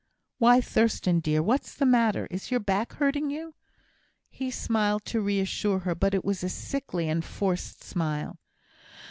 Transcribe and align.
"Why, 0.39 0.61
Thurstan, 0.61 1.19
dear! 1.19 1.43
What's 1.43 1.75
the 1.75 1.85
matter? 1.85 2.27
Is 2.31 2.49
your 2.49 2.59
back 2.59 2.93
hurting 2.93 3.29
you?" 3.29 3.53
He 4.31 4.49
smiled 4.49 5.05
to 5.05 5.21
reassure 5.21 5.77
her; 5.77 5.93
but 5.93 6.15
it 6.15 6.25
was 6.25 6.43
a 6.43 6.49
sickly 6.49 7.07
and 7.07 7.23
forced 7.23 7.83
smile. 7.83 8.39